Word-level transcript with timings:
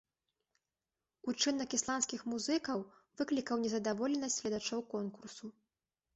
Учынак 1.31 1.75
ісландскіх 1.79 2.21
музыкаў 2.31 2.79
выклікаў 3.21 3.55
незадаволенасць 3.67 4.41
гледачоў 4.43 4.79
конкурсу. 4.97 5.45